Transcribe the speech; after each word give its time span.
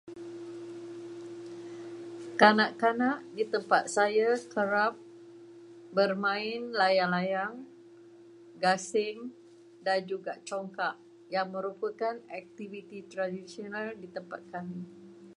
Kanak-kanak 2.41 3.17
di 3.37 3.43
tempat 3.53 3.83
saya 3.95 4.29
kerap 4.53 4.93
bermain 5.95 6.61
layang-layang, 6.79 7.55
gasing 8.63 9.17
dan 9.85 9.99
juga 10.11 10.33
congkak, 10.49 10.95
yang 11.35 11.47
merupakan 11.55 12.15
aktiviti 12.39 12.99
tradisional 13.13 13.85
di 14.01 14.07
tempat 14.15 14.41
kami. 14.53 14.81